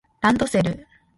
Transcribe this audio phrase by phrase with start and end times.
[0.21, 0.87] ランドセル